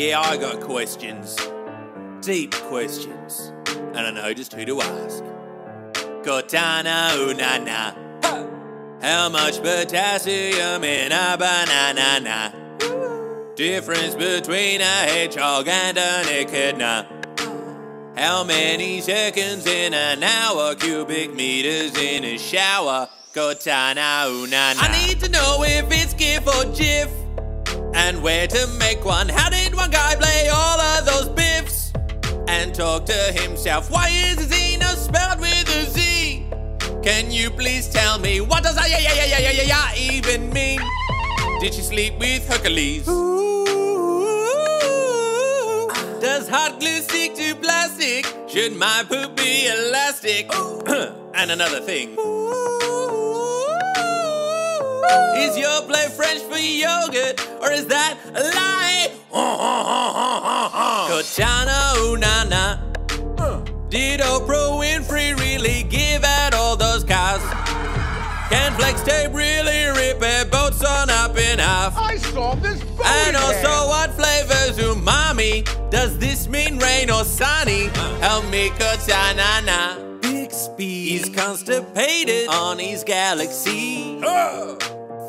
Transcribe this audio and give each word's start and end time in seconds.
Yeah, 0.00 0.18
I 0.18 0.38
got 0.38 0.62
questions. 0.62 1.36
Deep 2.22 2.54
questions. 2.54 3.52
And 3.68 3.98
I 3.98 4.10
know 4.10 4.32
just 4.32 4.54
who 4.54 4.64
to 4.64 4.80
ask. 4.80 5.22
Cortana, 6.24 7.14
ooh 7.18 7.34
na 7.34 7.58
na. 7.58 7.92
How 9.02 9.28
much 9.28 9.58
potassium 9.58 10.84
in 10.84 11.12
a 11.12 11.36
banana? 11.36 12.54
Difference 13.56 14.14
between 14.14 14.80
a 14.80 14.84
hedgehog 14.84 15.68
and 15.68 15.98
an 15.98 16.24
echidna. 16.28 17.06
How 18.16 18.42
many 18.42 19.02
seconds 19.02 19.66
in 19.66 19.92
an 19.92 20.22
hour? 20.22 20.76
Cubic 20.76 21.34
meters 21.34 21.94
in 21.98 22.24
a 22.24 22.38
shower. 22.38 23.06
Cortana, 23.34 24.30
ooh 24.30 24.46
na 24.46 24.72
na. 24.72 24.80
I 24.80 25.06
need 25.06 25.20
to 25.20 25.28
know 25.28 25.62
if 25.62 25.84
it's 25.90 26.14
GIF 26.14 26.46
or 26.46 26.64
GIF. 26.74 27.10
And 27.92 28.22
where 28.22 28.46
to 28.46 28.66
make 28.78 29.04
one. 29.04 29.28
How 29.28 29.49
talk 32.90 33.06
to 33.06 33.40
himself. 33.40 33.90
Why 33.90 34.08
is 34.08 34.38
Xena 34.50 34.96
spelled 34.96 35.40
with 35.40 35.76
a 35.76 35.84
Z? 35.90 36.44
Can 37.02 37.30
you 37.30 37.50
please 37.50 37.88
tell 37.88 38.18
me 38.18 38.40
what 38.40 38.64
does 38.64 38.76
yeah 38.76 38.98
yeah 38.98 39.14
yeah 39.14 39.26
yeah 39.26 39.38
yeah 39.38 39.62
yeah 39.62 39.68
yeah 39.74 40.12
even 40.12 40.52
mean? 40.52 40.80
Did 41.60 41.74
she 41.74 41.82
sleep 41.82 42.18
with 42.18 42.48
Hercules? 42.48 43.06
Does 46.26 46.48
hot 46.48 46.80
glue 46.80 47.00
stick 47.00 47.34
to 47.36 47.54
plastic? 47.54 48.26
Should 48.48 48.76
my 48.76 49.04
poop 49.08 49.36
be 49.36 49.68
elastic? 49.68 50.50
and 51.38 51.50
another 51.50 51.80
thing. 51.80 52.08
Is 55.44 55.56
Yoplait 55.56 56.10
French 56.18 56.42
for 56.50 56.58
yogurt, 56.58 57.36
or 57.62 57.70
is 57.70 57.86
that 57.86 58.18
a 58.34 58.42
lie? 58.56 58.90
Cortana, 61.10 61.96
ooh 61.98 62.16
na 62.16 62.44
na. 62.44 62.89
Did 63.90 64.20
Oprah 64.20 64.78
Winfrey 64.78 65.36
really 65.40 65.82
give 65.82 66.22
out 66.22 66.54
all 66.54 66.76
those 66.76 67.02
cars? 67.02 67.42
Can 68.48 68.72
flex 68.74 69.02
tape 69.02 69.32
really 69.34 69.86
rip 69.86 70.22
a 70.22 70.44
boats 70.48 70.84
on 70.84 71.10
up 71.10 71.36
in 71.36 71.58
half? 71.58 71.96
I 71.98 72.16
saw 72.18 72.54
this 72.54 72.80
Bowie 72.84 73.04
And 73.04 73.36
also, 73.36 73.88
what 73.88 74.12
flavors 74.14 74.78
umami? 74.78 75.68
Does 75.90 76.16
this 76.18 76.46
mean 76.46 76.78
rain 76.78 77.10
or 77.10 77.24
sunny? 77.24 77.88
Help 78.20 78.48
me, 78.48 78.70
Cortana. 78.70 80.20
Bixby 80.22 81.14
is 81.16 81.28
constipated 81.28 82.48
on 82.48 82.78
his 82.78 83.02
galaxy. 83.02 84.20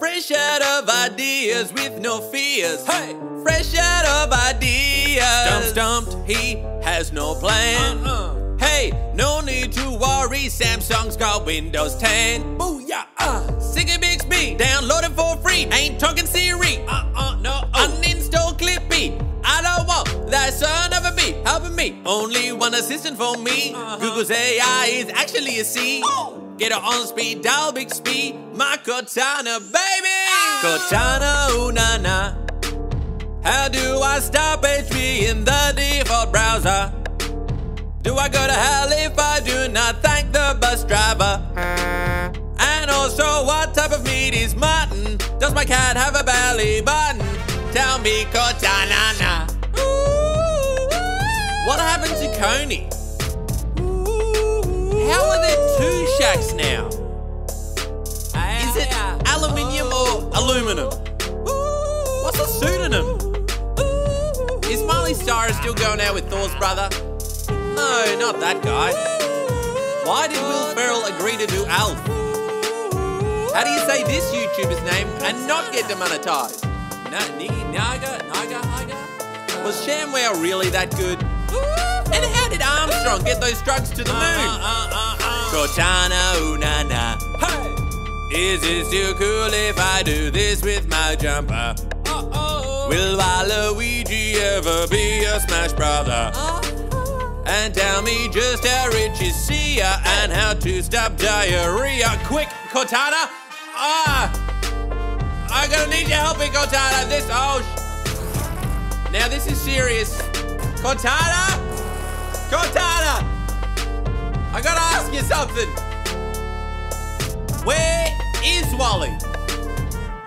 Fresh 0.00 0.32
out 0.32 0.62
of 0.62 0.88
ideas 0.88 1.72
with 1.72 2.00
no 2.00 2.20
fears. 2.32 2.84
Hey, 2.84 3.14
fresh 3.44 3.76
out 3.76 4.04
of 4.04 4.32
ideas. 4.32 5.22
Stump 5.46 6.06
stumped, 6.06 6.28
he 6.28 6.56
has 6.82 7.12
no 7.12 7.36
plan. 7.36 7.98
Uh-uh. 7.98 8.47
Hey, 8.78 8.92
no 9.12 9.40
need 9.40 9.72
to 9.72 9.90
worry. 9.90 10.46
Samsung's 10.46 11.16
got 11.16 11.44
Windows 11.44 11.96
10. 11.96 12.56
Booyah! 12.56 13.06
Uh. 13.18 13.58
Sing 13.58 13.90
a 13.90 13.98
Bixby, 13.98 14.54
download 14.56 15.02
it 15.02 15.10
for 15.16 15.36
free. 15.38 15.66
Ain't 15.72 15.98
talking 15.98 16.26
Siri. 16.26 16.78
Uh 16.86 17.10
uh 17.16 17.36
no. 17.40 17.62
Uninstall 17.74 18.56
Clippy. 18.56 19.20
I 19.42 19.62
don't 19.62 19.84
want 19.88 20.30
that 20.30 20.52
son 20.54 20.92
of 20.92 21.04
a 21.04 21.16
bee 21.16 21.32
helping 21.44 21.74
me. 21.74 22.00
Only 22.06 22.52
one 22.52 22.72
assistant 22.74 23.16
for 23.16 23.36
me. 23.36 23.72
Google's 23.98 24.30
AI 24.30 24.86
is 24.92 25.08
actually 25.08 25.58
a 25.58 25.64
C. 25.64 26.00
Get 26.56 26.70
it 26.70 26.78
on 26.78 27.04
speed, 27.08 27.42
dial 27.42 27.72
big 27.72 27.90
speed. 27.90 28.36
My 28.54 28.78
Cortana, 28.84 29.58
baby! 29.58 30.18
Cortana, 30.62 31.50
ooh 31.50 31.72
na 31.72 31.96
na. 31.96 32.34
How 33.42 33.66
do 33.66 33.98
I 33.98 34.20
stop 34.20 34.62
HP 34.62 35.28
in 35.28 35.44
the 35.44 35.72
default 35.74 36.30
browser? 36.30 36.92
Do 38.18 38.22
I 38.22 38.28
go 38.30 38.44
to 38.48 38.52
hell 38.52 38.88
if 38.90 39.16
I 39.16 39.38
do 39.38 39.72
not 39.72 40.02
thank 40.02 40.32
the 40.32 40.58
bus 40.60 40.82
driver? 40.82 41.40
And 42.58 42.90
also, 42.90 43.22
what 43.46 43.74
type 43.74 43.92
of 43.92 44.02
meat 44.02 44.34
is 44.34 44.56
mutton? 44.56 45.18
Does 45.38 45.54
my 45.54 45.64
cat 45.64 45.96
have 45.96 46.16
a 46.16 46.24
belly 46.24 46.80
button? 46.80 47.24
Tell 47.70 48.00
me, 48.00 48.24
Cortana. 48.32 49.46
What 51.68 51.78
happened 51.78 52.16
to 52.16 52.26
Kony? 52.42 52.90
How 55.12 55.24
are 55.30 55.40
there 55.40 55.78
two 55.78 56.06
shacks 56.18 56.52
now? 56.54 56.88
Is 58.66 58.76
it 58.82 58.92
aluminium 59.28 59.92
or 59.92 60.28
aluminum? 60.34 60.90
What's 62.24 62.40
a 62.40 62.46
pseudonym? 62.48 63.06
Is 64.64 64.82
Miley 64.82 65.14
Cyrus 65.14 65.56
still 65.58 65.74
going 65.74 66.00
out 66.00 66.14
with 66.14 66.28
Thor's 66.28 66.52
brother? 66.56 67.07
No, 67.78 68.16
not 68.18 68.40
that 68.40 68.60
guy. 68.62 68.90
Why 70.04 70.26
did 70.26 70.42
Will 70.42 70.74
Ferrell 70.74 71.04
agree 71.06 71.36
to 71.36 71.46
do 71.46 71.64
Alf? 71.66 71.96
How 73.54 73.62
do 73.62 73.70
you 73.70 73.78
say 73.86 74.02
this 74.02 74.24
YouTuber's 74.34 74.82
name 74.82 75.06
and 75.22 75.46
not 75.46 75.72
get 75.72 75.88
demonetized? 75.88 76.64
Na, 77.12 77.20
Niggy, 77.38 77.62
Naga, 77.72 78.18
Naga, 78.26 78.58
Naga? 78.66 78.98
Was 79.64 79.86
ShamWow 79.86 80.42
really 80.42 80.70
that 80.70 80.90
good? 80.96 81.22
And 82.14 82.24
how 82.34 82.48
did 82.48 82.62
Armstrong 82.62 83.22
get 83.22 83.40
those 83.40 83.62
drugs 83.62 83.90
to 83.90 84.02
the 84.02 84.10
uh, 84.10 84.14
moon? 84.14 84.50
Uh, 84.58 84.88
uh, 84.90 85.50
Cortana, 85.52 86.40
ooh 86.42 86.58
na 86.58 86.82
na. 86.82 87.18
Hey! 87.38 88.54
Is 88.54 88.60
it 88.64 88.86
still 88.86 89.14
cool 89.14 89.54
if 89.54 89.78
I 89.78 90.02
do 90.02 90.30
this 90.30 90.62
with 90.62 90.88
my 90.88 91.14
jumper? 91.14 91.74
Will 92.88 93.18
Waluigi 93.18 94.34
ever 94.34 94.86
be 94.88 95.24
a 95.24 95.38
Smash 95.40 95.74
Brother? 95.74 96.32
And 97.50 97.74
tell 97.74 98.02
me 98.02 98.28
just 98.28 98.66
how 98.66 98.88
rich 98.88 99.22
is 99.22 99.34
Sia 99.34 100.00
and 100.04 100.30
how 100.30 100.52
to 100.52 100.82
stop 100.82 101.16
diarrhea. 101.16 102.08
Quick, 102.24 102.48
Cortana! 102.68 103.24
Ah! 103.74 104.30
I'm 105.50 105.70
gonna 105.70 105.90
need 105.90 106.08
your 106.08 106.18
help 106.18 106.36
here, 106.42 106.52
Cortana. 106.52 107.08
This, 107.08 107.26
oh. 107.30 107.62
sh- 107.64 109.12
Now, 109.12 109.28
this 109.28 109.46
is 109.46 109.58
serious. 109.58 110.20
Cortana? 110.82 111.56
Cortana! 112.50 113.24
I 114.52 114.60
gotta 114.62 114.80
ask 114.80 115.10
you 115.10 115.22
something. 115.22 115.68
Where 117.64 118.14
is 118.44 118.66
Wally? 118.74 119.16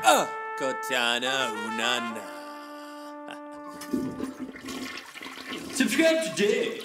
Uh, 0.03 0.25
Cortana, 0.57 1.51
ooh, 1.51 1.77
na, 1.77 1.99
na. 2.15 2.21
Subscribe 5.71 6.35
today. 6.35 6.81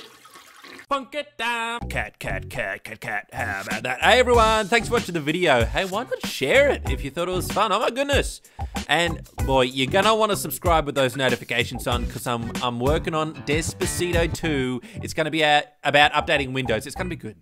Punk 0.88 1.16
it 1.16 1.36
down. 1.36 1.80
Cat, 1.88 2.20
cat, 2.20 2.48
cat, 2.48 2.84
cat, 2.84 3.00
cat. 3.00 3.28
How 3.32 3.62
about 3.62 3.82
that? 3.82 4.00
Hey 4.00 4.20
everyone, 4.20 4.68
thanks 4.68 4.86
for 4.86 4.94
watching 4.94 5.14
the 5.14 5.20
video. 5.20 5.64
Hey, 5.64 5.84
why 5.84 6.04
not 6.04 6.24
share 6.24 6.68
it 6.68 6.88
if 6.88 7.02
you 7.02 7.10
thought 7.10 7.26
it 7.26 7.32
was 7.32 7.50
fun? 7.50 7.72
Oh 7.72 7.80
my 7.80 7.90
goodness. 7.90 8.40
And 8.86 9.28
boy, 9.44 9.62
you're 9.62 9.90
gonna 9.90 10.14
want 10.14 10.30
to 10.30 10.36
subscribe 10.36 10.86
with 10.86 10.94
those 10.94 11.16
notifications 11.16 11.88
on 11.88 12.04
because 12.04 12.24
I'm 12.28 12.52
I'm 12.62 12.78
working 12.78 13.14
on 13.14 13.34
Despacito 13.34 14.32
2. 14.32 14.80
It's 15.02 15.12
gonna 15.12 15.32
be 15.32 15.42
a, 15.42 15.64
about 15.82 16.12
updating 16.12 16.52
Windows. 16.52 16.86
It's 16.86 16.94
gonna 16.94 17.10
be 17.10 17.16
good. 17.16 17.36